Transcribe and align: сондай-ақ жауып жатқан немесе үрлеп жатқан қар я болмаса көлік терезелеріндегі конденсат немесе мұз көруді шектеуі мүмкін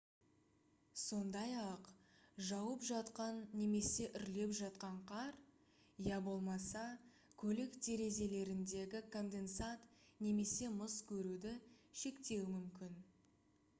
сондай-ақ 1.01 1.89
жауып 2.45 2.85
жатқан 2.87 3.35
немесе 3.59 4.07
үрлеп 4.19 4.55
жатқан 4.59 4.95
қар 5.11 5.35
я 6.07 6.17
болмаса 6.29 6.85
көлік 7.43 7.77
терезелеріндегі 7.89 9.01
конденсат 9.17 9.83
немесе 10.29 10.71
мұз 10.79 10.97
көруді 11.13 11.53
шектеуі 12.05 12.49
мүмкін 12.55 12.97